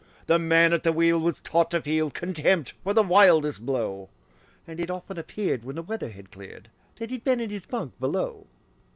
The 0.25 0.39
man 0.39 0.73
at 0.73 0.81
the 0.81 0.91
wheel 0.91 1.19
was 1.19 1.41
taught 1.41 1.69
to 1.69 1.81
feel 1.83 2.09
Contempt 2.09 2.73
for 2.83 2.91
the 2.91 3.03
wildest 3.03 3.63
blow, 3.67 4.09
And 4.65 4.79
it 4.79 4.89
often 4.89 5.19
appeared, 5.19 5.63
when 5.63 5.75
the 5.75 5.83
weather 5.83 6.09
had 6.09 6.31
cleared, 6.31 6.71
That 6.95 7.11
he'd 7.11 7.23
been 7.23 7.39
in 7.39 7.51
his 7.51 7.67
bunk 7.67 7.93
below. 7.99 8.47